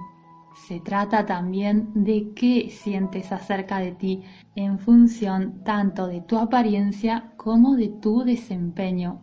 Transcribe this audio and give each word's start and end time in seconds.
Se 0.67 0.81
trata 0.81 1.25
también 1.25 1.89
de 1.95 2.33
qué 2.35 2.69
sientes 2.71 3.31
acerca 3.31 3.79
de 3.79 3.93
ti 3.93 4.23
en 4.57 4.81
función 4.81 5.63
tanto 5.63 6.09
de 6.09 6.21
tu 6.23 6.37
apariencia 6.37 7.33
como 7.37 7.77
de 7.77 7.91
tu 8.03 8.25
desempeño. 8.25 9.23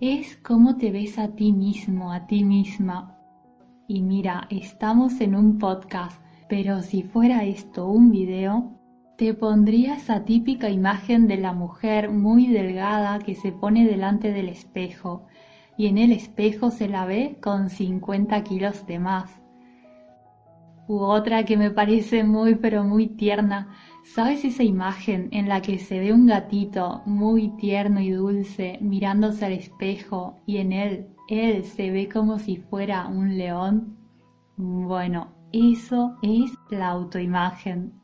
Es 0.00 0.38
cómo 0.38 0.78
te 0.78 0.90
ves 0.90 1.18
a 1.18 1.28
ti 1.28 1.52
mismo, 1.52 2.10
a 2.10 2.26
ti 2.26 2.42
misma. 2.42 3.18
Y 3.86 4.00
mira, 4.00 4.46
estamos 4.48 5.20
en 5.20 5.34
un 5.34 5.58
podcast, 5.58 6.18
pero 6.48 6.80
si 6.80 7.02
fuera 7.02 7.44
esto 7.44 7.86
un 7.86 8.10
video, 8.10 8.78
te 9.22 9.34
pondría 9.34 9.94
esa 9.94 10.24
típica 10.24 10.68
imagen 10.68 11.28
de 11.28 11.36
la 11.36 11.52
mujer 11.52 12.10
muy 12.10 12.48
delgada 12.48 13.20
que 13.20 13.36
se 13.36 13.52
pone 13.52 13.86
delante 13.86 14.32
del 14.32 14.48
espejo 14.48 15.28
y 15.76 15.86
en 15.86 15.98
el 15.98 16.10
espejo 16.10 16.72
se 16.72 16.88
la 16.88 17.06
ve 17.06 17.38
con 17.40 17.70
50 17.70 18.42
kilos 18.42 18.84
de 18.84 18.98
más 18.98 19.40
u 20.88 20.96
otra 20.96 21.44
que 21.44 21.56
me 21.56 21.70
parece 21.70 22.24
muy 22.24 22.56
pero 22.56 22.82
muy 22.82 23.06
tierna. 23.06 23.68
¿Sabes 24.02 24.44
esa 24.44 24.64
imagen 24.64 25.28
en 25.30 25.48
la 25.48 25.62
que 25.62 25.78
se 25.78 26.00
ve 26.00 26.12
un 26.12 26.26
gatito 26.26 27.02
muy 27.06 27.50
tierno 27.58 28.00
y 28.00 28.10
dulce 28.10 28.78
mirándose 28.80 29.46
al 29.46 29.52
espejo 29.52 30.40
y 30.46 30.56
en 30.56 30.72
él 30.72 31.06
él 31.28 31.64
se 31.64 31.92
ve 31.92 32.08
como 32.08 32.40
si 32.40 32.56
fuera 32.56 33.06
un 33.06 33.38
león? 33.38 33.96
Bueno, 34.56 35.28
eso 35.52 36.16
es 36.22 36.50
la 36.70 36.88
autoimagen. 36.88 38.01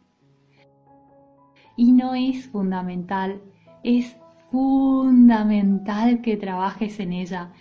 Y 1.78 1.92
no 1.92 2.14
es 2.14 2.46
fundamental, 2.48 3.40
es 3.82 4.18
fundamental 4.50 6.20
que 6.20 6.36
trabajes 6.36 7.00
en 7.00 7.14
ella 7.14 7.52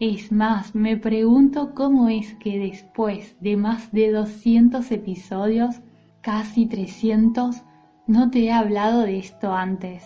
es 0.00 0.30
más, 0.30 0.76
me 0.76 0.96
pregunto 0.96 1.74
cómo 1.74 2.08
es 2.08 2.32
que 2.34 2.56
después 2.56 3.36
de 3.40 3.56
más 3.56 3.90
de 3.90 4.12
200 4.12 4.92
episodios, 4.92 5.80
casi 6.20 6.66
300, 6.66 7.64
no 8.06 8.30
te 8.30 8.44
he 8.44 8.52
hablado 8.52 9.00
de 9.00 9.18
esto 9.18 9.52
antes. 9.52 10.04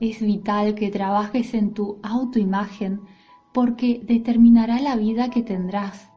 Es 0.00 0.20
vital 0.20 0.74
que 0.74 0.90
trabajes 0.90 1.54
en 1.54 1.74
tu 1.74 2.00
autoimagen 2.02 3.02
porque 3.54 4.02
determinará 4.04 4.80
la 4.80 4.96
vida 4.96 5.30
que 5.30 5.42
tendrás. 5.42 6.10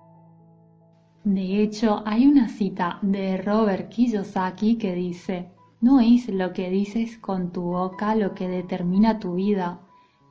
De 1.23 1.61
hecho, 1.61 2.01
hay 2.07 2.25
una 2.25 2.49
cita 2.49 2.97
de 3.03 3.37
Robert 3.37 3.89
Kiyosaki 3.89 4.77
que 4.79 4.95
dice, 4.95 5.51
no 5.83 5.99
es 5.99 6.29
lo 6.29 6.53
que 6.53 6.69
dices 6.69 7.17
con 7.17 7.51
tu 7.51 7.61
boca 7.63 8.15
lo 8.15 8.33
que 8.33 8.47
determina 8.47 9.19
tu 9.19 9.35
vida, 9.35 9.81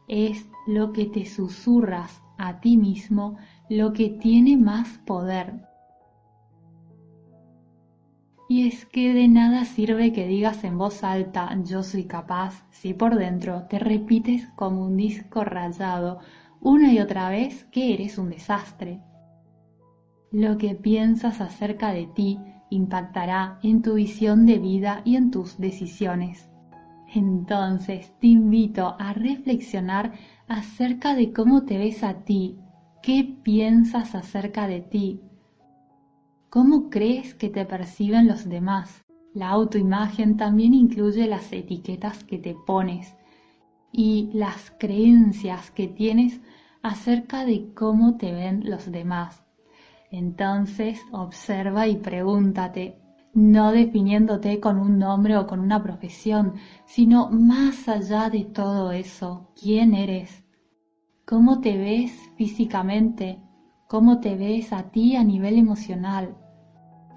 es 0.08 0.48
lo 0.66 0.94
que 0.94 1.04
te 1.04 1.26
susurras 1.26 2.22
a 2.38 2.58
ti 2.60 2.78
mismo 2.78 3.36
lo 3.68 3.92
que 3.92 4.08
tiene 4.08 4.56
más 4.56 4.88
poder. 5.04 5.68
Y 8.48 8.66
es 8.66 8.86
que 8.86 9.12
de 9.12 9.28
nada 9.28 9.66
sirve 9.66 10.14
que 10.14 10.26
digas 10.26 10.64
en 10.64 10.78
voz 10.78 11.04
alta 11.04 11.54
yo 11.62 11.82
soy 11.82 12.04
capaz 12.04 12.64
si 12.70 12.94
por 12.94 13.16
dentro 13.16 13.64
te 13.68 13.78
repites 13.78 14.46
como 14.56 14.86
un 14.86 14.96
disco 14.96 15.44
rayado 15.44 16.20
una 16.62 16.94
y 16.94 16.98
otra 16.98 17.28
vez 17.28 17.64
que 17.64 17.92
eres 17.92 18.16
un 18.16 18.30
desastre. 18.30 19.02
Lo 20.30 20.56
que 20.56 20.74
piensas 20.74 21.42
acerca 21.42 21.92
de 21.92 22.06
ti 22.06 22.38
impactará 22.74 23.58
en 23.62 23.82
tu 23.82 23.94
visión 23.94 24.46
de 24.46 24.58
vida 24.58 25.02
y 25.04 25.16
en 25.16 25.30
tus 25.30 25.58
decisiones. 25.58 26.48
Entonces 27.14 28.12
te 28.20 28.28
invito 28.28 28.96
a 28.98 29.12
reflexionar 29.12 30.12
acerca 30.48 31.14
de 31.14 31.32
cómo 31.32 31.64
te 31.64 31.76
ves 31.76 32.02
a 32.02 32.24
ti, 32.24 32.58
qué 33.02 33.36
piensas 33.42 34.14
acerca 34.14 34.66
de 34.66 34.80
ti, 34.80 35.20
cómo 36.48 36.88
crees 36.88 37.34
que 37.34 37.50
te 37.50 37.66
perciben 37.66 38.28
los 38.28 38.48
demás. 38.48 39.04
La 39.34 39.48
autoimagen 39.48 40.36
también 40.36 40.74
incluye 40.74 41.26
las 41.26 41.52
etiquetas 41.52 42.24
que 42.24 42.38
te 42.38 42.54
pones 42.66 43.16
y 43.92 44.30
las 44.32 44.72
creencias 44.78 45.70
que 45.70 45.88
tienes 45.88 46.40
acerca 46.82 47.44
de 47.44 47.72
cómo 47.74 48.16
te 48.16 48.32
ven 48.32 48.68
los 48.68 48.90
demás. 48.90 49.41
Entonces 50.12 51.00
observa 51.10 51.88
y 51.88 51.96
pregúntate, 51.96 53.00
no 53.32 53.72
definiéndote 53.72 54.60
con 54.60 54.78
un 54.78 54.98
nombre 54.98 55.38
o 55.38 55.46
con 55.46 55.58
una 55.58 55.82
profesión, 55.82 56.56
sino 56.84 57.30
más 57.30 57.88
allá 57.88 58.28
de 58.28 58.44
todo 58.44 58.92
eso, 58.92 59.48
quién 59.58 59.94
eres, 59.94 60.44
cómo 61.24 61.62
te 61.62 61.78
ves 61.78 62.12
físicamente, 62.36 63.40
cómo 63.88 64.20
te 64.20 64.36
ves 64.36 64.74
a 64.74 64.90
ti 64.90 65.16
a 65.16 65.24
nivel 65.24 65.56
emocional, 65.56 66.36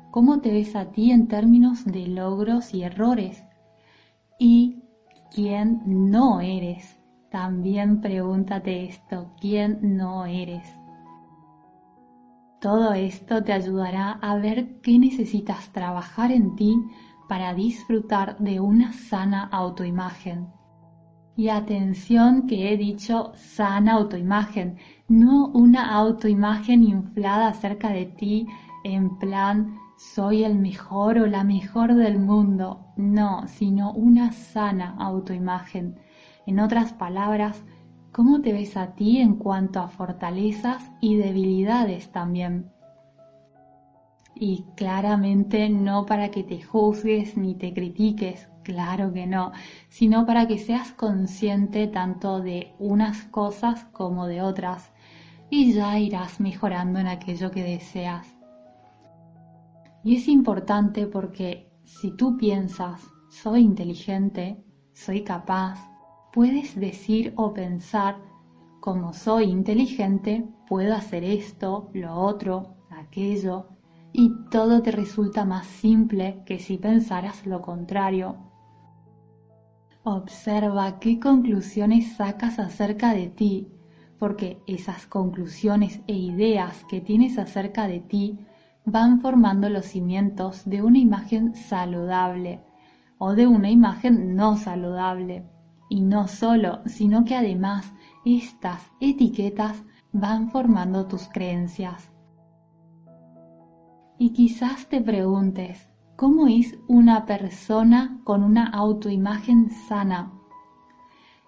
cómo 0.09 0.39
te 0.39 0.53
ves 0.53 0.73
a 0.77 0.91
ti 0.93 1.11
en 1.11 1.27
términos 1.27 1.83
de 1.83 2.07
logros 2.07 2.73
y 2.73 2.83
errores 2.83 3.43
y 4.39 4.83
quién 5.31 5.81
no 5.85 6.39
eres. 6.39 6.97
También 7.29 7.99
pregúntate 7.99 8.85
esto, 8.85 9.33
¿quién 9.41 9.97
no 9.97 10.25
eres? 10.25 10.63
Todo 12.65 12.93
esto 12.93 13.43
te 13.43 13.53
ayudará 13.53 14.13
a 14.23 14.37
ver 14.37 14.81
qué 14.81 14.97
necesitas 14.97 15.71
trabajar 15.71 16.31
en 16.31 16.55
ti 16.55 16.75
para 17.29 17.53
disfrutar 17.53 18.39
de 18.39 18.59
una 18.59 18.91
sana 18.91 19.43
autoimagen. 19.51 20.47
Y 21.35 21.49
atención 21.49 22.47
que 22.47 22.73
he 22.73 22.75
dicho 22.75 23.33
sana 23.35 23.93
autoimagen, 23.93 24.79
no 25.07 25.49
una 25.49 25.95
autoimagen 25.95 26.83
inflada 26.83 27.49
acerca 27.49 27.89
de 27.89 28.07
ti 28.07 28.47
en 28.83 29.15
plan 29.19 29.77
soy 29.97 30.43
el 30.43 30.55
mejor 30.55 31.19
o 31.19 31.27
la 31.27 31.43
mejor 31.43 31.93
del 31.93 32.17
mundo, 32.17 32.87
no, 32.97 33.45
sino 33.45 33.91
una 33.91 34.31
sana 34.31 34.95
autoimagen. 34.97 35.99
En 36.47 36.59
otras 36.59 36.93
palabras, 36.93 37.63
¿Cómo 38.15 38.39
te 38.39 38.53
ves 38.53 38.77
a 38.77 38.95
ti 38.95 39.17
en 39.17 39.35
cuanto 39.35 39.81
a 39.81 39.89
fortalezas 39.89 40.89
y 41.01 41.17
debilidades 41.17 42.13
también? 42.13 42.71
Y 44.33 44.63
claramente 44.77 45.67
no 45.67 46.05
para 46.05 46.31
que 46.31 46.41
te 46.41 46.63
juzgues 46.63 47.35
ni 47.35 47.55
te 47.55 47.73
critiques, 47.73 48.47
claro 48.63 49.11
que 49.11 49.27
no, 49.27 49.51
sino 49.89 50.25
para 50.25 50.47
que 50.47 50.59
seas 50.59 50.93
consciente 50.93 51.87
tanto 51.87 52.39
de 52.39 52.73
unas 52.79 53.25
cosas 53.25 53.83
como 53.91 54.27
de 54.27 54.41
otras 54.41 54.93
y 55.49 55.73
ya 55.73 55.99
irás 55.99 56.39
mejorando 56.39 56.99
en 56.99 57.07
aquello 57.07 57.51
que 57.51 57.63
deseas. 57.63 58.33
Y 60.05 60.15
es 60.15 60.29
importante 60.29 61.05
porque 61.05 61.69
si 61.83 62.11
tú 62.11 62.37
piensas, 62.37 63.01
soy 63.29 63.59
inteligente, 63.59 64.63
soy 64.93 65.21
capaz, 65.21 65.94
puedes 66.35 66.77
decir 66.77 67.31
o 67.37 67.53
pensar, 67.53 68.17
como 68.81 69.13
soy 69.13 69.45
inteligente, 69.45 70.45
puedo 70.67 70.93
hacer 70.93 71.23
esto, 71.23 71.89
lo 71.93 72.13
otro, 72.13 72.75
aquello, 72.89 73.69
y 74.11 74.33
todo 74.51 74.81
te 74.81 74.91
resulta 74.91 75.45
más 75.45 75.65
simple 75.65 76.43
que 76.45 76.59
si 76.59 76.77
pensaras 76.77 77.47
lo 77.47 77.61
contrario. 77.61 78.35
Observa 80.03 80.99
qué 80.99 81.21
conclusiones 81.21 82.17
sacas 82.17 82.59
acerca 82.59 83.13
de 83.13 83.29
ti, 83.29 83.69
porque 84.19 84.59
esas 84.67 85.07
conclusiones 85.07 86.01
e 86.05 86.15
ideas 86.15 86.83
que 86.89 86.99
tienes 86.99 87.37
acerca 87.37 87.87
de 87.87 88.01
ti 88.01 88.37
van 88.83 89.21
formando 89.21 89.69
los 89.69 89.85
cimientos 89.85 90.65
de 90.65 90.81
una 90.81 90.99
imagen 90.99 91.55
saludable 91.55 92.59
o 93.19 93.35
de 93.35 93.47
una 93.47 93.69
imagen 93.69 94.35
no 94.35 94.57
saludable. 94.57 95.54
Y 95.89 96.01
no 96.01 96.27
solo, 96.27 96.81
sino 96.85 97.25
que 97.25 97.35
además 97.35 97.93
estas 98.25 98.91
etiquetas 98.99 99.83
van 100.11 100.49
formando 100.49 101.05
tus 101.05 101.27
creencias. 101.27 102.11
Y 104.17 104.31
quizás 104.31 104.87
te 104.87 105.01
preguntes, 105.01 105.89
¿cómo 106.15 106.47
es 106.47 106.77
una 106.87 107.25
persona 107.25 108.19
con 108.23 108.43
una 108.43 108.67
autoimagen 108.67 109.69
sana? 109.69 110.31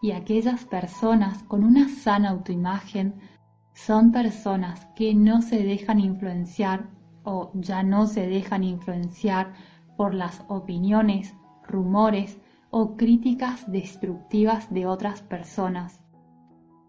Y 0.01 0.11
aquellas 0.11 0.65
personas 0.65 1.43
con 1.43 1.63
una 1.63 1.87
sana 1.87 2.29
autoimagen 2.29 3.15
son 3.73 4.11
personas 4.11 4.85
que 4.95 5.15
no 5.15 5.41
se 5.41 5.63
dejan 5.63 5.99
influenciar 5.99 6.89
o 7.23 7.51
ya 7.53 7.83
no 7.83 8.05
se 8.05 8.27
dejan 8.27 8.63
influenciar 8.63 9.53
por 9.95 10.13
las 10.13 10.43
opiniones, 10.47 11.35
rumores 11.67 12.37
o 12.69 12.95
críticas 12.95 13.71
destructivas 13.71 14.73
de 14.73 14.85
otras 14.85 15.21
personas 15.21 16.07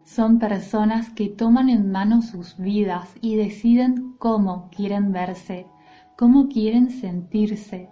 son 0.09 0.39
personas 0.39 1.11
que 1.11 1.29
toman 1.29 1.69
en 1.69 1.93
mano 1.93 2.23
sus 2.23 2.57
vidas 2.57 3.15
y 3.21 3.37
deciden 3.37 4.15
cómo 4.19 4.71
quieren 4.75 5.13
verse, 5.13 5.67
cómo 6.17 6.49
quieren 6.49 6.89
sentirse. 6.89 7.91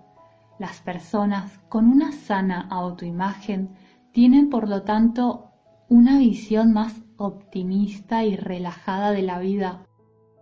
Las 0.58 0.80
personas 0.80 1.58
con 1.68 1.86
una 1.86 2.12
sana 2.12 2.68
autoimagen 2.70 3.68
tienen 4.12 4.48
por 4.48 4.66
lo 4.66 4.80
tanto 4.80 5.50
una 5.90 6.16
visión 6.18 6.72
más 6.72 6.94
optimista 7.18 8.24
y 8.24 8.34
relajada 8.34 9.10
de 9.10 9.20
la 9.20 9.38
vida, 9.38 9.84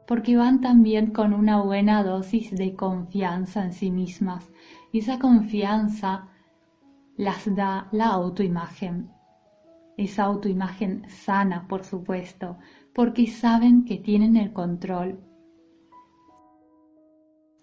porque 0.07 0.37
van 0.37 0.61
también 0.61 1.11
con 1.11 1.35
una 1.35 1.61
buena 1.61 2.05
dosis 2.05 2.53
de 2.53 2.77
confianza 2.77 3.65
en 3.65 3.73
sí 3.73 3.91
mismas 3.91 4.49
y 4.93 5.01
esa 5.01 5.19
confianza 5.19 6.29
las 7.17 7.55
da 7.55 7.89
la 7.93 8.09
autoimagen 8.09 9.15
esa 9.97 10.25
autoimagen 10.25 11.05
sana, 11.09 11.67
por 11.69 11.85
supuesto, 11.85 12.59
porque 12.95 13.27
saben 13.27 13.85
que 13.85 13.99
tienen 13.99 14.37
el 14.37 14.53
control. 14.53 15.21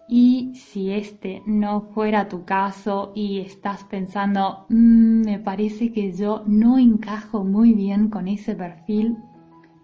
Y 0.08 0.54
si 0.54 0.92
este 0.92 1.42
no 1.46 1.82
fuera 1.94 2.28
tu 2.28 2.44
caso 2.44 3.12
y 3.14 3.40
estás 3.40 3.84
pensando, 3.84 4.66
mm, 4.68 5.24
me 5.24 5.38
parece 5.38 5.92
que 5.92 6.12
yo 6.12 6.42
no 6.46 6.78
encajo 6.78 7.44
muy 7.44 7.72
bien 7.72 8.08
con 8.08 8.28
ese 8.28 8.54
perfil, 8.54 9.16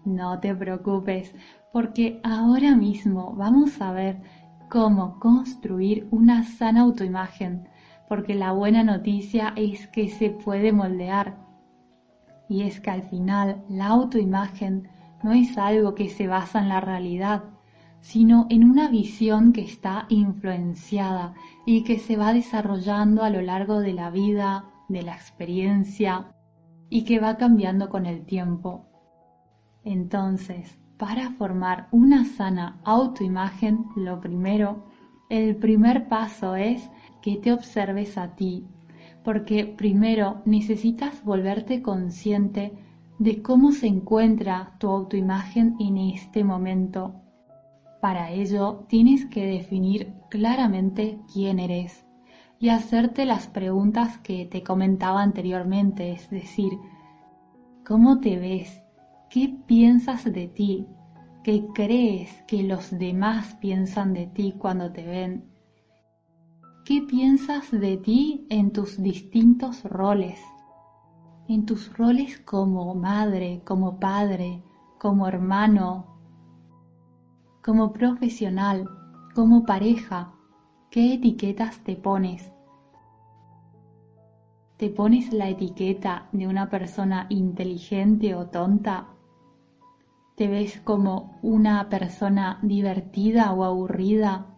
no 0.05 0.39
te 0.39 0.53
preocupes, 0.55 1.33
porque 1.71 2.19
ahora 2.23 2.75
mismo 2.75 3.33
vamos 3.35 3.81
a 3.81 3.91
ver 3.91 4.21
cómo 4.69 5.19
construir 5.19 6.07
una 6.11 6.43
sana 6.43 6.81
autoimagen, 6.81 7.67
porque 8.09 8.35
la 8.35 8.51
buena 8.51 8.83
noticia 8.83 9.53
es 9.55 9.87
que 9.87 10.09
se 10.09 10.31
puede 10.31 10.73
moldear 10.73 11.37
y 12.49 12.63
es 12.63 12.81
que 12.81 12.89
al 12.89 13.03
final 13.03 13.63
la 13.69 13.87
autoimagen 13.87 14.89
no 15.23 15.31
es 15.31 15.57
algo 15.57 15.93
que 15.93 16.09
se 16.09 16.27
basa 16.27 16.59
en 16.59 16.69
la 16.69 16.81
realidad, 16.81 17.43
sino 18.01 18.47
en 18.49 18.63
una 18.63 18.89
visión 18.89 19.53
que 19.53 19.61
está 19.61 20.07
influenciada 20.09 21.35
y 21.65 21.83
que 21.83 21.99
se 21.99 22.17
va 22.17 22.33
desarrollando 22.33 23.23
a 23.23 23.29
lo 23.29 23.41
largo 23.41 23.79
de 23.79 23.93
la 23.93 24.09
vida, 24.09 24.65
de 24.87 25.03
la 25.03 25.13
experiencia 25.13 26.31
y 26.89 27.03
que 27.03 27.19
va 27.19 27.37
cambiando 27.37 27.89
con 27.89 28.07
el 28.07 28.25
tiempo. 28.25 28.87
Entonces, 29.83 30.79
para 30.97 31.29
formar 31.31 31.87
una 31.91 32.25
sana 32.25 32.79
autoimagen, 32.83 33.85
lo 33.95 34.19
primero, 34.19 34.85
el 35.29 35.55
primer 35.57 36.07
paso 36.07 36.55
es 36.55 36.89
que 37.21 37.37
te 37.37 37.51
observes 37.51 38.17
a 38.17 38.35
ti 38.35 38.65
porque 39.23 39.65
primero 39.65 40.41
necesitas 40.45 41.23
volverte 41.23 41.81
consciente 41.81 42.73
de 43.19 43.41
cómo 43.41 43.71
se 43.71 43.87
encuentra 43.87 44.75
tu 44.79 44.89
autoimagen 44.89 45.75
en 45.79 45.97
este 45.97 46.43
momento. 46.43 47.13
Para 48.01 48.31
ello 48.31 48.85
tienes 48.87 49.25
que 49.25 49.45
definir 49.45 50.13
claramente 50.29 51.19
quién 51.31 51.59
eres 51.59 52.05
y 52.59 52.69
hacerte 52.69 53.25
las 53.25 53.47
preguntas 53.47 54.17
que 54.19 54.45
te 54.45 54.63
comentaba 54.63 55.21
anteriormente, 55.21 56.11
es 56.11 56.29
decir, 56.29 56.71
¿cómo 57.85 58.19
te 58.19 58.37
ves? 58.37 58.81
¿Qué 59.29 59.53
piensas 59.65 60.23
de 60.25 60.47
ti? 60.47 60.87
¿Qué 61.43 61.65
crees 61.73 62.43
que 62.47 62.63
los 62.63 62.97
demás 62.97 63.55
piensan 63.61 64.13
de 64.13 64.27
ti 64.27 64.55
cuando 64.57 64.91
te 64.91 65.05
ven? 65.05 65.58
¿Qué 66.89 67.03
piensas 67.03 67.69
de 67.69 67.97
ti 67.97 68.47
en 68.49 68.73
tus 68.73 68.99
distintos 68.99 69.83
roles? 69.83 70.39
En 71.47 71.67
tus 71.67 71.95
roles 71.95 72.39
como 72.39 72.95
madre, 72.95 73.61
como 73.63 73.99
padre, 73.99 74.63
como 74.97 75.27
hermano, 75.27 76.07
como 77.63 77.93
profesional, 77.93 78.89
como 79.35 79.67
pareja. 79.67 80.33
¿Qué 80.89 81.13
etiquetas 81.13 81.83
te 81.83 81.95
pones? 81.95 82.51
¿Te 84.77 84.89
pones 84.89 85.31
la 85.31 85.47
etiqueta 85.47 86.27
de 86.31 86.47
una 86.47 86.71
persona 86.71 87.27
inteligente 87.29 88.33
o 88.33 88.47
tonta? 88.47 89.09
¿Te 90.35 90.47
ves 90.47 90.81
como 90.83 91.37
una 91.43 91.87
persona 91.87 92.57
divertida 92.63 93.53
o 93.53 93.63
aburrida? 93.63 94.55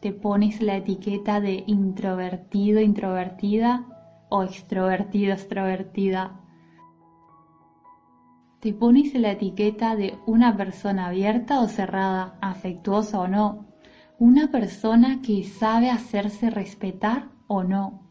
Te 0.00 0.12
pones 0.12 0.60
la 0.60 0.76
etiqueta 0.76 1.40
de 1.40 1.64
introvertido, 1.66 2.80
introvertida 2.80 3.86
o 4.28 4.44
extrovertido, 4.44 5.32
extrovertida. 5.32 6.40
Te 8.60 8.72
pones 8.72 9.14
la 9.14 9.32
etiqueta 9.32 9.96
de 9.96 10.18
una 10.26 10.56
persona 10.56 11.08
abierta 11.08 11.60
o 11.60 11.68
cerrada, 11.68 12.38
afectuosa 12.40 13.20
o 13.20 13.28
no, 13.28 13.66
una 14.18 14.50
persona 14.50 15.20
que 15.20 15.44
sabe 15.44 15.90
hacerse 15.90 16.50
respetar 16.50 17.30
o 17.46 17.62
no. 17.64 18.04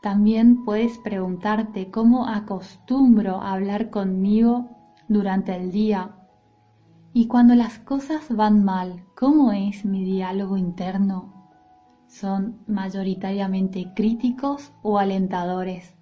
También 0.00 0.64
puedes 0.64 0.98
preguntarte 0.98 1.90
cómo 1.90 2.26
acostumbro 2.26 3.40
a 3.40 3.52
hablar 3.52 3.90
conmigo 3.90 4.68
durante 5.08 5.54
el 5.54 5.70
día 5.70 6.21
y 7.14 7.26
cuando 7.26 7.54
las 7.54 7.78
cosas 7.78 8.34
van 8.34 8.64
mal, 8.64 9.04
¿cómo 9.14 9.52
es 9.52 9.84
mi 9.84 10.04
diálogo 10.04 10.56
interno? 10.56 11.32
¿Son 12.06 12.60
mayoritariamente 12.66 13.92
críticos 13.94 14.72
o 14.82 14.98
alentadores? 14.98 15.94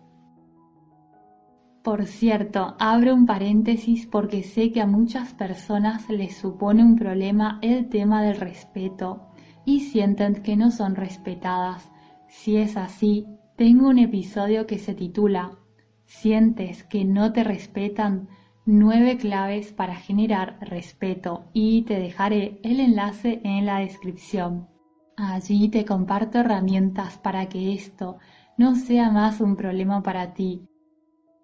Por 1.82 2.04
cierto, 2.06 2.76
abro 2.78 3.14
un 3.14 3.26
paréntesis 3.26 4.06
porque 4.06 4.42
sé 4.42 4.70
que 4.70 4.80
a 4.80 4.86
muchas 4.86 5.32
personas 5.34 6.08
les 6.10 6.36
supone 6.36 6.84
un 6.84 6.94
problema 6.96 7.58
el 7.62 7.88
tema 7.88 8.22
del 8.22 8.36
respeto 8.36 9.30
y 9.64 9.80
sienten 9.80 10.42
que 10.42 10.56
no 10.56 10.70
son 10.70 10.94
respetadas. 10.94 11.90
Si 12.28 12.56
es 12.56 12.76
así, 12.76 13.26
tengo 13.56 13.88
un 13.88 13.98
episodio 13.98 14.66
que 14.66 14.78
se 14.78 14.94
titula 14.94 15.52
¿Sientes 16.04 16.84
que 16.84 17.04
no 17.04 17.32
te 17.32 17.44
respetan? 17.44 18.28
Nueve 18.66 19.16
claves 19.16 19.72
para 19.72 19.94
generar 19.94 20.58
respeto 20.60 21.44
y 21.52 21.82
te 21.82 21.98
dejaré 21.98 22.60
el 22.62 22.80
enlace 22.80 23.40
en 23.44 23.66
la 23.66 23.78
descripción. 23.78 24.68
Allí 25.16 25.68
te 25.68 25.84
comparto 25.84 26.38
herramientas 26.38 27.18
para 27.18 27.48
que 27.48 27.74
esto 27.74 28.18
no 28.56 28.74
sea 28.74 29.10
más 29.10 29.40
un 29.40 29.56
problema 29.56 30.02
para 30.02 30.34
ti. 30.34 30.66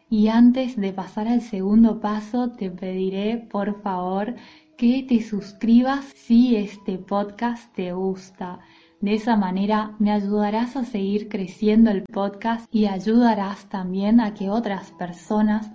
Y 0.09 0.29
antes 0.29 0.77
de 0.77 0.93
pasar 0.93 1.27
al 1.27 1.41
segundo 1.41 2.01
paso, 2.01 2.53
te 2.53 2.71
pediré 2.71 3.39
por 3.39 3.83
favor 3.83 4.35
que 4.77 5.03
te 5.03 5.21
suscribas 5.21 6.05
si 6.15 6.55
este 6.55 6.99
podcast 6.99 7.75
te 7.75 7.93
gusta. 7.93 8.61
De 9.01 9.15
esa 9.15 9.37
manera 9.37 9.97
me 9.99 10.13
ayudarás 10.13 10.77
a 10.77 10.85
seguir 10.85 11.29
creciendo 11.29 11.91
el 11.91 12.05
podcast 12.05 12.67
y 12.71 12.87
ayudarás 12.87 13.69
también 13.69 14.21
a 14.21 14.33
que 14.33 14.49
otras 14.49 14.91
personas 14.93 15.71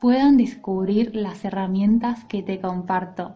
puedan 0.00 0.36
descubrir 0.36 1.14
las 1.14 1.44
herramientas 1.44 2.24
que 2.24 2.42
te 2.42 2.60
comparto. 2.60 3.34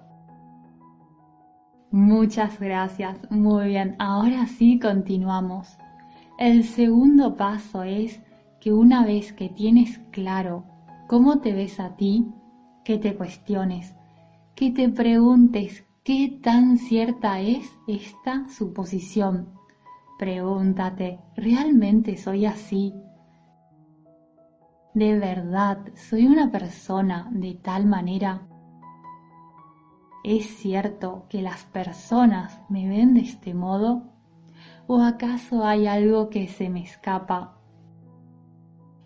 Muchas 1.90 2.60
gracias. 2.60 3.18
Muy 3.30 3.68
bien, 3.68 3.96
ahora 3.98 4.46
sí 4.46 4.78
continuamos. 4.78 5.76
El 6.38 6.64
segundo 6.64 7.36
paso 7.36 7.82
es 7.82 8.20
que 8.60 8.72
una 8.72 9.04
vez 9.04 9.32
que 9.32 9.48
tienes 9.48 9.98
claro 10.10 10.64
cómo 11.08 11.40
te 11.40 11.52
ves 11.52 11.80
a 11.80 11.96
ti, 11.96 12.26
que 12.84 12.98
te 12.98 13.16
cuestiones, 13.16 13.94
que 14.54 14.70
te 14.70 14.88
preguntes 14.88 15.84
qué 16.04 16.38
tan 16.42 16.78
cierta 16.78 17.40
es 17.40 17.70
esta 17.88 18.48
suposición, 18.48 19.48
Pregúntate, 20.20 21.18
¿realmente 21.34 22.18
soy 22.18 22.44
así? 22.44 22.92
¿De 25.00 25.18
verdad 25.18 25.78
soy 25.94 26.26
una 26.26 26.50
persona 26.50 27.26
de 27.32 27.54
tal 27.54 27.86
manera? 27.86 28.42
¿Es 30.22 30.44
cierto 30.58 31.24
que 31.30 31.40
las 31.40 31.64
personas 31.64 32.60
me 32.68 32.86
ven 32.86 33.14
de 33.14 33.20
este 33.20 33.54
modo? 33.54 34.02
¿O 34.86 35.00
acaso 35.00 35.64
hay 35.64 35.86
algo 35.86 36.28
que 36.28 36.48
se 36.48 36.68
me 36.68 36.82
escapa? 36.82 37.56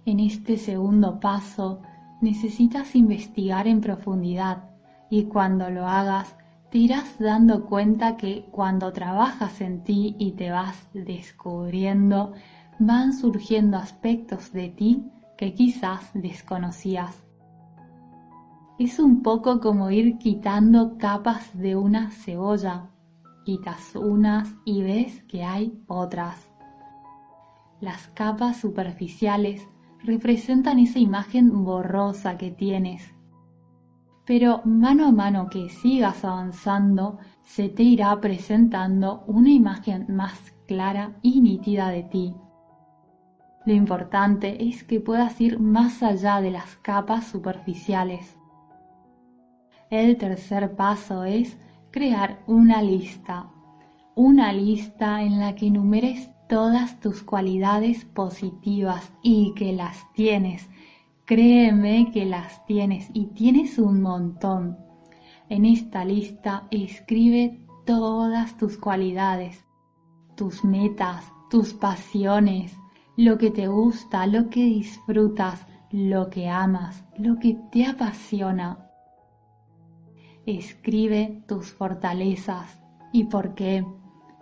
En 0.05 0.19
este 0.19 0.57
segundo 0.57 1.21
paso 1.21 1.81
necesitas 2.21 2.97
investigar 2.97 3.69
en 3.69 3.81
profundidad 3.81 4.65
y 5.11 5.27
cuando 5.27 5.71
lo 5.71 5.87
hagas 5.87 6.35
te 6.73 6.79
irás 6.79 7.21
dando 7.21 7.67
cuenta 7.67 8.17
que 8.17 8.49
cuando 8.51 8.93
trabajas 8.93 9.61
en 9.61 9.85
ti 9.85 10.17
y 10.19 10.33
te 10.33 10.51
vas 10.51 10.89
descubriendo, 10.93 12.33
van 12.81 13.13
surgiendo 13.13 13.77
aspectos 13.77 14.53
de 14.53 14.71
ti 14.71 15.11
quizás 15.53 16.11
desconocías. 16.15 17.25
Es 18.79 18.99
un 18.99 19.23
poco 19.23 19.61
como 19.61 19.91
ir 19.91 20.19
quitando 20.19 20.97
capas 20.99 21.57
de 21.57 21.77
una 21.77 22.11
cebolla. 22.11 22.91
Quitas 23.45 23.95
unas 23.95 24.53
y 24.65 24.83
ves 24.83 25.23
que 25.25 25.45
hay 25.45 25.79
otras. 25.87 26.51
Las 27.81 28.09
capas 28.09 28.57
superficiales 28.57 29.69
representan 30.03 30.79
esa 30.79 30.99
imagen 30.99 31.65
borrosa 31.65 32.37
que 32.37 32.51
tienes. 32.51 33.15
Pero 34.25 34.63
mano 34.65 35.09
a 35.09 35.13
mano 35.13 35.51
que 35.51 35.69
sigas 35.69 36.25
avanzando, 36.25 37.19
se 37.43 37.69
te 37.69 37.83
irá 37.83 38.19
presentando 38.21 39.23
una 39.27 39.51
imagen 39.51 40.07
más 40.09 40.53
clara 40.67 41.19
y 41.23 41.41
nítida 41.41 41.91
de 41.91 42.03
ti. 42.05 42.35
Lo 43.67 43.73
importante 43.73 44.69
es 44.69 44.85
que 44.85 45.01
puedas 45.01 45.41
ir 45.41 45.59
más 45.59 46.03
allá 46.03 46.43
de 46.43 46.51
las 46.51 46.77
capas 46.77 47.27
superficiales. 47.27 48.39
El 49.89 50.19
tercer 50.19 50.77
paso 50.77 51.25
es 51.25 51.57
crear 51.91 52.43
una 52.47 52.83
lista. 52.83 53.51
Una 54.15 54.53
lista 54.53 55.23
en 55.23 55.41
la 55.41 55.55
que 55.55 55.69
enumeres 55.69 56.31
todas 56.47 57.01
tus 57.01 57.23
cualidades 57.23 58.05
positivas 58.05 59.13
y 59.23 59.55
que 59.55 59.73
las 59.73 60.13
tienes. 60.13 60.69
Créeme 61.25 62.11
que 62.13 62.27
las 62.27 62.67
tienes 62.67 63.09
y 63.15 63.27
tienes 63.29 63.79
un 63.79 64.03
montón. 64.03 64.77
En 65.49 65.65
esta 65.65 66.05
lista 66.05 66.69
escribe 66.71 67.67
todas 67.87 68.59
tus 68.59 68.77
cualidades, 68.77 69.65
tus 70.37 70.65
metas, 70.65 71.25
tus 71.51 71.73
pasiones, 71.73 72.77
lo 73.17 73.39
que 73.39 73.51
te 73.51 73.69
gusta, 73.69 74.27
lo 74.27 74.51
que 74.51 74.65
disfrutas, 74.65 75.67
lo 75.91 76.31
que 76.31 76.49
amas, 76.49 77.05
lo 77.17 77.39
que 77.39 77.57
te 77.71 77.87
apasiona. 77.87 78.91
Escribe 80.47 81.43
tus 81.47 81.73
fortalezas. 81.73 82.81
¿Y 83.13 83.25
por 83.25 83.55
qué? 83.55 83.87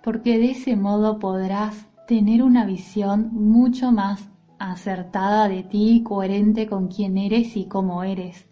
Porque 0.03 0.39
de 0.39 0.53
ese 0.53 0.77
modo 0.77 1.19
podrás 1.19 1.87
tener 2.09 2.43
una 2.43 2.65
visión 2.65 3.31
mucho 3.33 3.93
más 3.93 4.31
acertada 4.59 5.49
de 5.49 5.63
ti 5.65 5.97
y 5.97 6.03
coherente 6.03 6.67
con 6.67 6.89
quién 6.89 7.19
eres 7.19 7.57
y 7.57 7.67
cómo 7.67 8.03
eres, 8.05 8.49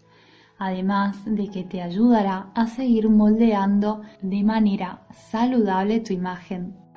además 0.59 1.17
de 1.25 1.49
que 1.49 1.65
te 1.65 1.81
ayudará 1.81 2.51
a 2.55 2.67
seguir 2.67 3.09
moldeando 3.09 4.03
de 4.21 4.45
manera 4.45 5.07
saludable 5.13 6.01
tu 6.01 6.13
imagen. 6.13 6.90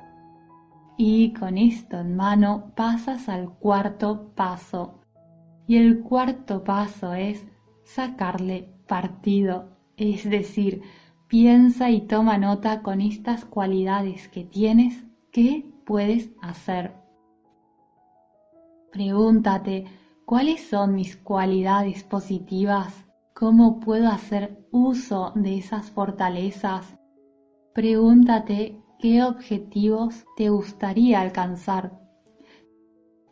Y 0.96 1.32
con 1.32 1.58
esto 1.58 1.98
en 1.98 2.16
mano 2.16 2.72
pasas 2.76 3.28
al 3.28 3.50
cuarto 3.50 4.30
paso. 4.34 5.00
Y 5.66 5.76
el 5.76 6.02
cuarto 6.02 6.62
paso 6.62 7.14
es 7.14 7.44
sacarle 7.84 8.68
partido 8.86 9.74
es 9.96 10.28
decir, 10.28 10.82
piensa 11.28 11.90
y 11.90 12.00
toma 12.00 12.36
nota 12.38 12.82
con 12.82 13.00
estas 13.00 13.44
cualidades 13.44 14.28
que 14.28 14.44
tienes, 14.44 15.04
¿qué 15.30 15.70
puedes 15.86 16.30
hacer? 16.42 16.94
Pregúntate, 18.90 19.84
¿cuáles 20.24 20.66
son 20.66 20.94
mis 20.94 21.16
cualidades 21.16 22.02
positivas? 22.02 23.04
¿Cómo 23.34 23.80
puedo 23.80 24.08
hacer 24.08 24.66
uso 24.70 25.32
de 25.34 25.58
esas 25.58 25.90
fortalezas? 25.90 26.98
Pregúntate 27.72 28.80
qué 29.04 29.22
objetivos 29.22 30.24
te 30.34 30.48
gustaría 30.48 31.20
alcanzar. 31.20 31.92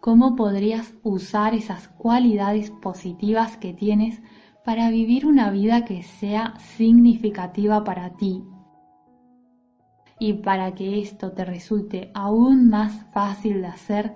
¿Cómo 0.01 0.37
podrías 0.37 0.93
usar 1.03 1.55
esas 1.55 1.89
cualidades 1.89 2.71
positivas 2.71 3.57
que 3.57 3.73
tienes 3.73 4.21
para 4.67 4.91
vivir 4.91 5.25
una 5.25 5.51
vida 5.51 5.87
que 5.87 6.03
sea 6.03 6.59
significativa 6.59 7.85
para 7.85 8.19
ti. 8.19 8.45
Y 10.19 10.35
para 10.35 10.75
que 10.75 11.01
esto 11.01 11.33
te 11.33 11.47
resulte 11.47 12.11
aún 12.13 12.69
más 12.69 13.07
fácil 13.15 13.63
de 13.63 13.69
hacer, 13.69 14.15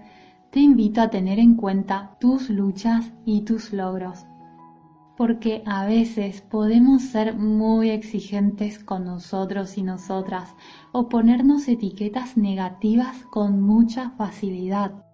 te 0.50 0.60
invito 0.60 1.00
a 1.00 1.08
tener 1.08 1.38
en 1.38 1.54
cuenta 1.54 2.18
tus 2.20 2.50
luchas 2.50 3.14
y 3.24 3.46
tus 3.46 3.72
logros. 3.72 4.26
Porque 5.16 5.62
a 5.66 5.86
veces 5.86 6.42
podemos 6.42 7.02
ser 7.02 7.34
muy 7.36 7.90
exigentes 7.90 8.82
con 8.82 9.04
nosotros 9.04 9.78
y 9.78 9.82
nosotras 9.82 10.54
o 10.92 11.08
ponernos 11.08 11.68
etiquetas 11.68 12.36
negativas 12.36 13.24
con 13.30 13.60
mucha 13.60 14.10
facilidad 14.10 15.06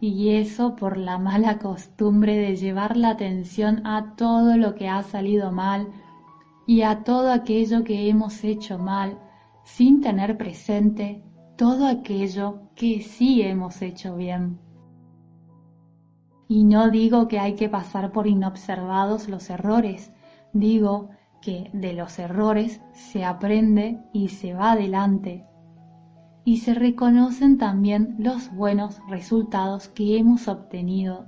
y 0.00 0.30
eso 0.30 0.76
por 0.76 0.96
la 0.96 1.18
mala 1.18 1.58
costumbre 1.58 2.36
de 2.36 2.56
llevar 2.56 2.96
la 2.96 3.10
atención 3.10 3.84
a 3.86 4.14
todo 4.16 4.56
lo 4.56 4.74
que 4.74 4.88
ha 4.88 5.02
salido 5.02 5.50
mal 5.50 5.88
y 6.66 6.82
a 6.82 7.02
todo 7.02 7.32
aquello 7.32 7.82
que 7.82 8.08
hemos 8.08 8.44
hecho 8.44 8.78
mal, 8.78 9.18
sin 9.64 10.00
tener 10.00 10.36
presente 10.36 11.22
todo 11.56 11.86
aquello 11.86 12.70
que 12.76 13.00
sí 13.00 13.42
hemos 13.42 13.82
hecho 13.82 14.16
bien. 14.16 14.67
Y 16.48 16.64
no 16.64 16.90
digo 16.90 17.28
que 17.28 17.38
hay 17.38 17.54
que 17.54 17.68
pasar 17.68 18.10
por 18.10 18.26
inobservados 18.26 19.28
los 19.28 19.50
errores, 19.50 20.12
digo 20.52 21.10
que 21.42 21.70
de 21.72 21.92
los 21.92 22.18
errores 22.18 22.80
se 22.92 23.24
aprende 23.24 24.00
y 24.12 24.28
se 24.28 24.54
va 24.54 24.72
adelante 24.72 25.44
y 26.48 26.56
se 26.56 26.72
reconocen 26.72 27.58
también 27.58 28.14
los 28.18 28.50
buenos 28.54 29.02
resultados 29.06 29.88
que 29.88 30.16
hemos 30.16 30.48
obtenido. 30.48 31.26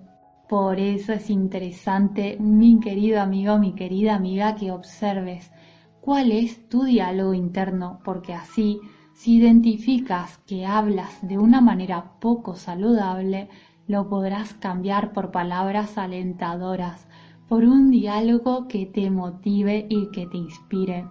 Por 0.48 0.80
eso 0.80 1.12
es 1.12 1.28
interesante, 1.28 2.38
mi 2.40 2.80
querido 2.80 3.20
amigo, 3.20 3.58
mi 3.58 3.74
querida 3.74 4.14
amiga, 4.14 4.54
que 4.54 4.72
observes 4.72 5.52
cuál 6.00 6.32
es 6.32 6.66
tu 6.70 6.84
diálogo 6.84 7.34
interno, 7.34 8.00
porque 8.02 8.32
así, 8.32 8.80
si 9.12 9.36
identificas 9.36 10.38
que 10.46 10.64
hablas 10.64 11.18
de 11.20 11.36
una 11.36 11.60
manera 11.60 12.18
poco 12.18 12.56
saludable, 12.56 13.50
lo 13.90 14.08
podrás 14.08 14.54
cambiar 14.54 15.12
por 15.12 15.32
palabras 15.32 15.98
alentadoras, 15.98 17.06
por 17.48 17.64
un 17.64 17.90
diálogo 17.90 18.68
que 18.68 18.86
te 18.86 19.10
motive 19.10 19.86
y 19.90 20.10
que 20.12 20.26
te 20.26 20.38
inspire 20.38 21.06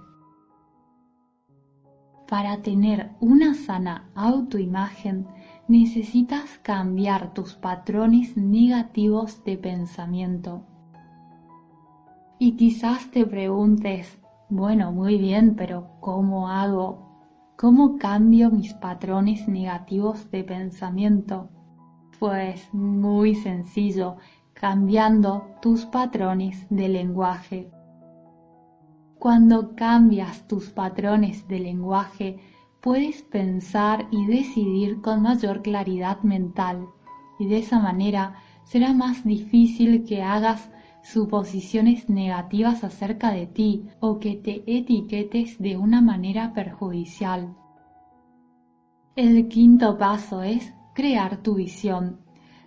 para 2.29 2.61
tener 2.61 3.09
una 3.19 3.55
sana 3.55 4.11
autoimagen 4.13 5.25
necesitas 5.67 6.59
cambiar 6.59 7.33
tus 7.33 7.55
patrones 7.55 8.37
negativos 8.37 9.43
de 9.43 9.57
pensamiento. 9.57 10.63
Y 12.37 12.55
quizás 12.55 13.09
te 13.09 13.25
preguntes, 13.25 14.19
bueno, 14.47 14.91
muy 14.91 15.17
bien, 15.17 15.55
pero 15.55 15.89
¿cómo 16.01 16.49
hago? 16.49 17.09
¿Cómo 17.57 17.97
cambio 17.97 18.51
mis 18.51 18.75
patrones 18.75 19.47
negativos 19.47 20.29
de 20.29 20.43
pensamiento? 20.43 21.49
Pues 22.19 22.73
muy 22.73 23.33
sencillo, 23.35 24.17
cambiando 24.53 25.47
tus 25.61 25.85
patrones 25.85 26.67
de 26.69 26.89
lenguaje. 26.89 27.71
Cuando 29.17 29.73
cambias 29.75 30.45
tus 30.47 30.69
patrones 30.69 31.47
de 31.47 31.59
lenguaje, 31.59 32.39
puedes 32.81 33.21
pensar 33.21 34.07
y 34.11 34.25
decidir 34.25 35.01
con 35.01 35.21
mayor 35.21 35.61
claridad 35.61 36.21
mental 36.23 36.89
y 37.39 37.47
de 37.47 37.59
esa 37.59 37.79
manera 37.79 38.35
será 38.63 38.93
más 38.93 39.23
difícil 39.23 40.03
que 40.03 40.21
hagas 40.21 40.69
suposiciones 41.01 42.09
negativas 42.09 42.83
acerca 42.83 43.31
de 43.31 43.47
ti 43.47 43.87
o 44.01 44.19
que 44.19 44.35
te 44.35 44.63
etiquetes 44.67 45.57
de 45.57 45.77
una 45.77 46.01
manera 46.01 46.53
perjudicial. 46.53 47.55
El 49.15 49.47
quinto 49.47 49.97
paso 49.97 50.43
es 50.43 50.73
crear 50.99 51.41
tu 51.41 51.55
visión. 51.55 52.19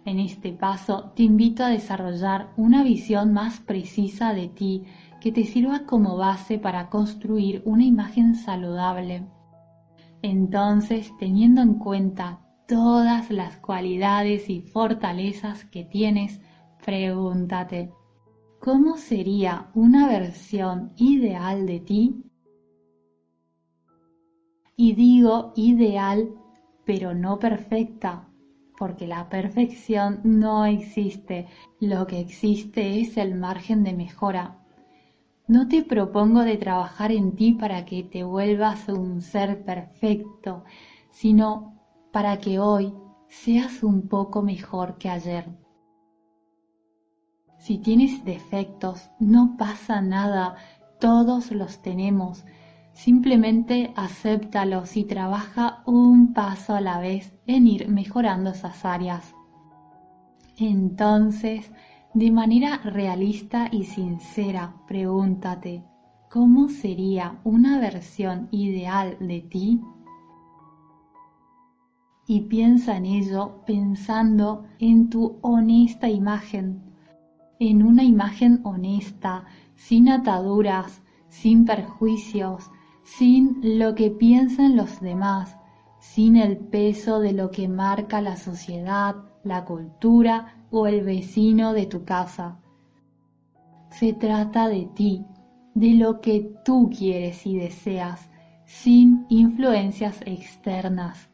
En 0.06 0.18
este 0.18 0.54
paso 0.54 1.12
te 1.14 1.22
invito 1.22 1.64
a 1.64 1.68
desarrollar 1.68 2.54
una 2.56 2.82
visión 2.82 3.34
más 3.34 3.60
precisa 3.60 4.32
de 4.32 4.48
ti 4.48 4.84
que 5.20 5.32
te 5.32 5.44
sirva 5.44 5.84
como 5.84 6.16
base 6.16 6.58
para 6.58 6.88
construir 6.88 7.60
una 7.66 7.84
imagen 7.84 8.34
saludable. 8.34 9.26
Entonces, 10.22 11.12
teniendo 11.18 11.60
en 11.60 11.74
cuenta 11.74 12.40
todas 12.66 13.30
las 13.30 13.58
cualidades 13.58 14.48
y 14.48 14.62
fortalezas 14.62 15.66
que 15.66 15.84
tienes, 15.84 16.40
pregúntate, 16.82 17.92
¿cómo 18.62 18.96
sería 18.96 19.70
una 19.74 20.08
versión 20.08 20.94
ideal 20.96 21.66
de 21.66 21.80
ti? 21.80 22.22
Y 24.74 24.94
digo 24.94 25.52
ideal, 25.54 26.30
pero 26.84 27.14
no 27.14 27.38
perfecta, 27.38 28.28
porque 28.78 29.06
la 29.06 29.28
perfección 29.28 30.20
no 30.24 30.64
existe, 30.64 31.46
lo 31.80 32.06
que 32.06 32.20
existe 32.20 33.00
es 33.00 33.16
el 33.16 33.34
margen 33.34 33.84
de 33.84 33.92
mejora. 33.92 34.58
No 35.46 35.68
te 35.68 35.82
propongo 35.82 36.40
de 36.42 36.56
trabajar 36.56 37.12
en 37.12 37.36
ti 37.36 37.52
para 37.52 37.84
que 37.84 38.02
te 38.02 38.24
vuelvas 38.24 38.88
un 38.88 39.20
ser 39.20 39.64
perfecto, 39.64 40.64
sino 41.10 41.78
para 42.12 42.38
que 42.38 42.58
hoy 42.58 42.94
seas 43.28 43.82
un 43.82 44.08
poco 44.08 44.42
mejor 44.42 44.98
que 44.98 45.08
ayer. 45.08 45.46
Si 47.58 47.78
tienes 47.78 48.24
defectos, 48.24 49.10
no 49.20 49.56
pasa 49.56 50.00
nada, 50.00 50.56
todos 50.98 51.52
los 51.52 51.80
tenemos. 51.80 52.44
Simplemente 52.94 53.92
acéptalos 53.96 54.96
y 54.96 55.04
trabaja 55.04 55.82
un 55.86 56.34
paso 56.34 56.74
a 56.74 56.80
la 56.80 56.98
vez 56.98 57.32
en 57.46 57.66
ir 57.66 57.88
mejorando 57.88 58.50
esas 58.50 58.84
áreas. 58.84 59.34
Entonces, 60.58 61.72
de 62.14 62.30
manera 62.30 62.76
realista 62.84 63.68
y 63.72 63.84
sincera, 63.84 64.74
pregúntate, 64.86 65.82
¿cómo 66.30 66.68
sería 66.68 67.40
una 67.42 67.80
versión 67.80 68.48
ideal 68.50 69.16
de 69.18 69.40
ti? 69.40 69.80
Y 72.26 72.42
piensa 72.42 72.96
en 72.96 73.06
ello 73.06 73.62
pensando 73.66 74.64
en 74.78 75.08
tu 75.08 75.38
honesta 75.40 76.08
imagen, 76.10 76.82
en 77.58 77.82
una 77.82 78.04
imagen 78.04 78.60
honesta, 78.62 79.46
sin 79.74 80.08
ataduras, 80.10 81.02
sin 81.28 81.64
perjuicios, 81.64 82.70
sin 83.04 83.78
lo 83.78 83.94
que 83.94 84.10
piensan 84.10 84.76
los 84.76 85.00
demás, 85.00 85.56
sin 85.98 86.36
el 86.36 86.56
peso 86.56 87.20
de 87.20 87.32
lo 87.32 87.50
que 87.50 87.68
marca 87.68 88.20
la 88.20 88.36
sociedad, 88.36 89.16
la 89.44 89.64
cultura 89.64 90.66
o 90.70 90.86
el 90.86 91.02
vecino 91.02 91.72
de 91.72 91.86
tu 91.86 92.04
casa. 92.04 92.58
Se 93.90 94.12
trata 94.12 94.68
de 94.68 94.88
ti, 94.94 95.24
de 95.74 95.94
lo 95.94 96.20
que 96.20 96.52
tú 96.64 96.90
quieres 96.96 97.46
y 97.46 97.56
deseas, 97.56 98.30
sin 98.64 99.26
influencias 99.28 100.20
externas. 100.24 101.30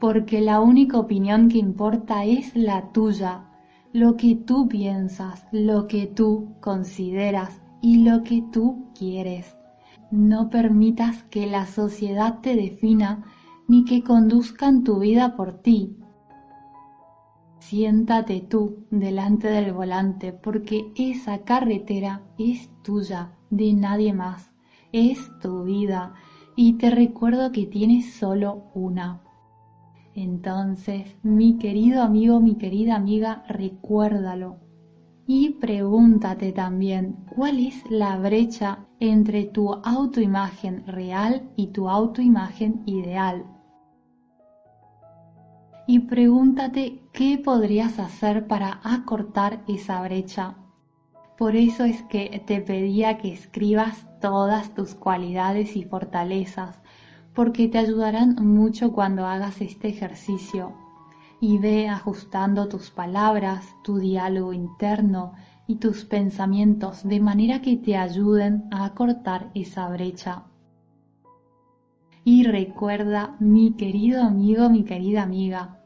Porque 0.00 0.40
la 0.40 0.60
única 0.60 0.98
opinión 0.98 1.48
que 1.48 1.58
importa 1.58 2.24
es 2.24 2.54
la 2.56 2.92
tuya, 2.92 3.50
lo 3.92 4.16
que 4.16 4.34
tú 4.34 4.68
piensas, 4.68 5.46
lo 5.52 5.86
que 5.86 6.06
tú 6.06 6.54
consideras 6.60 7.62
y 7.80 7.98
lo 7.98 8.22
que 8.22 8.42
tú 8.52 8.88
quieres. 8.98 9.56
No 10.10 10.50
permitas 10.50 11.24
que 11.24 11.46
la 11.46 11.66
sociedad 11.66 12.40
te 12.40 12.54
defina 12.54 13.24
ni 13.68 13.84
que 13.84 14.02
conduzcan 14.02 14.84
tu 14.84 14.98
vida 15.00 15.36
por 15.36 15.54
ti. 15.62 15.96
Siéntate 17.58 18.40
tú 18.42 18.86
delante 18.90 19.48
del 19.48 19.72
volante 19.72 20.32
porque 20.32 20.92
esa 20.96 21.44
carretera 21.44 22.22
es 22.38 22.70
tuya, 22.82 23.32
de 23.50 23.72
nadie 23.72 24.12
más. 24.12 24.52
Es 24.92 25.30
tu 25.40 25.64
vida 25.64 26.14
y 26.56 26.74
te 26.74 26.90
recuerdo 26.90 27.50
que 27.52 27.66
tienes 27.66 28.14
solo 28.14 28.70
una. 28.74 29.22
Entonces, 30.14 31.16
mi 31.22 31.58
querido 31.58 32.02
amigo, 32.02 32.38
mi 32.38 32.56
querida 32.56 32.94
amiga, 32.94 33.44
recuérdalo. 33.48 34.63
Y 35.26 35.50
pregúntate 35.50 36.52
también 36.52 37.16
cuál 37.34 37.58
es 37.58 37.82
la 37.90 38.18
brecha 38.18 38.86
entre 39.00 39.44
tu 39.44 39.72
autoimagen 39.72 40.86
real 40.86 41.50
y 41.56 41.68
tu 41.68 41.88
autoimagen 41.88 42.82
ideal 42.86 43.44
y 45.86 46.00
pregúntate 46.00 47.02
qué 47.12 47.38
podrías 47.38 47.98
hacer 47.98 48.46
para 48.46 48.80
acortar 48.82 49.62
esa 49.68 50.00
brecha. 50.02 50.56
Por 51.36 51.56
eso 51.56 51.84
es 51.84 52.02
que 52.04 52.42
te 52.46 52.60
pedía 52.60 53.18
que 53.18 53.32
escribas 53.32 54.06
todas 54.20 54.74
tus 54.74 54.94
cualidades 54.94 55.76
y 55.76 55.84
fortalezas, 55.84 56.80
porque 57.34 57.68
te 57.68 57.78
ayudarán 57.78 58.36
mucho 58.40 58.92
cuando 58.92 59.26
hagas 59.26 59.60
este 59.60 59.88
ejercicio. 59.88 60.72
Y 61.46 61.58
ve 61.58 61.90
ajustando 61.90 62.68
tus 62.68 62.90
palabras, 62.90 63.66
tu 63.82 63.98
diálogo 63.98 64.54
interno 64.54 65.34
y 65.66 65.74
tus 65.74 66.06
pensamientos 66.06 67.06
de 67.06 67.20
manera 67.20 67.60
que 67.60 67.76
te 67.76 67.98
ayuden 67.98 68.64
a 68.70 68.86
acortar 68.86 69.50
esa 69.52 69.86
brecha. 69.90 70.44
Y 72.24 72.44
recuerda, 72.44 73.36
mi 73.40 73.74
querido 73.74 74.22
amigo, 74.22 74.70
mi 74.70 74.84
querida 74.84 75.22
amiga, 75.22 75.82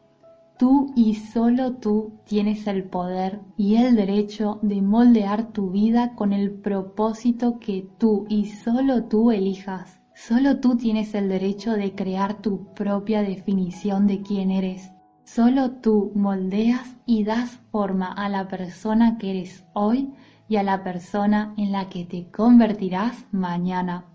tú 0.61 0.93
y 0.95 1.15
solo 1.15 1.73
tú 1.73 2.13
tienes 2.25 2.69
el 2.69 2.85
poder 2.85 3.41
y 3.57 3.75
el 3.79 3.97
derecho 3.97 4.61
de 4.63 4.81
moldear 4.81 5.51
tu 5.51 5.73
vida 5.73 6.15
con 6.15 6.33
el 6.33 6.53
propósito 6.53 7.59
que 7.59 7.85
tú 7.99 8.27
y 8.29 8.47
solo 8.47 9.07
tú 9.07 9.33
elijas. 9.33 10.01
Solo 10.15 10.61
tú 10.61 10.77
tienes 10.77 11.17
el 11.17 11.29
derecho 11.29 11.73
de 11.73 11.97
crear 11.97 12.43
tu 12.43 12.73
propia 12.75 13.23
definición 13.23 14.07
de 14.07 14.23
quién 14.23 14.53
eres. 14.53 14.93
Solo 15.35 15.73
tú 15.73 16.13
moldeas 16.15 16.97
y 17.05 17.23
das 17.23 17.59
forma 17.71 18.11
a 18.11 18.31
la 18.31 18.49
persona 18.49 19.19
que 19.19 19.29
eres 19.31 19.63
hoy 19.75 20.15
y 20.49 20.57
a 20.57 20.63
la 20.63 20.83
persona 20.83 21.53
en 21.59 21.71
la 21.71 21.91
que 21.91 22.07
te 22.07 22.31
convertirás 22.31 23.27
mañana. 23.31 24.07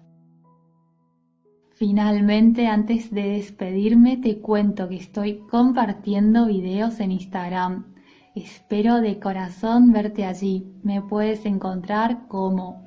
Finalmente, 1.69 2.65
antes 2.65 3.11
de 3.11 3.29
despedirme, 3.29 4.17
te 4.17 4.39
cuento 4.39 4.89
que 4.89 4.95
estoy 4.95 5.37
compartiendo 5.51 6.47
videos 6.47 6.99
en 6.99 7.11
Instagram. 7.11 7.93
Espero 8.33 8.99
de 8.99 9.19
corazón 9.19 9.91
verte 9.91 10.25
allí. 10.25 10.65
Me 10.81 11.03
puedes 11.03 11.45
encontrar 11.45 12.27
como 12.27 12.81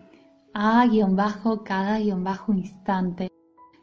a-cada-instante. 0.52 3.30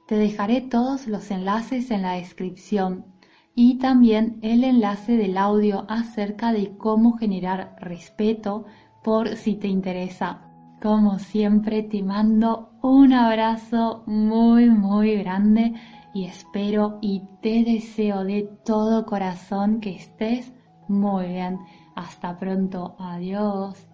Te 0.05 0.15
dejaré 0.15 0.59
todos 0.59 1.07
los 1.07 1.31
enlaces 1.31 1.91
en 1.91 2.01
la 2.01 2.15
descripción 2.15 3.12
y 3.55 3.77
también 3.77 4.39
el 4.41 4.63
enlace 4.63 5.17
del 5.17 5.37
audio 5.37 5.85
acerca 5.87 6.51
de 6.53 6.75
cómo 6.77 7.17
generar 7.17 7.75
respeto 7.79 8.65
por 9.03 9.35
si 9.35 9.55
te 9.55 9.67
interesa. 9.67 10.49
Como 10.81 11.19
siempre 11.19 11.83
te 11.83 12.03
mando 12.03 12.71
un 12.81 13.13
abrazo 13.13 14.03
muy 14.05 14.69
muy 14.69 15.15
grande 15.17 15.73
y 16.13 16.25
espero 16.25 16.97
y 17.01 17.23
te 17.41 17.63
deseo 17.63 18.23
de 18.23 18.49
todo 18.65 19.05
corazón 19.05 19.79
que 19.79 19.95
estés 19.95 20.53
muy 20.87 21.27
bien. 21.27 21.59
Hasta 21.95 22.37
pronto. 22.37 22.95
Adiós. 22.99 23.92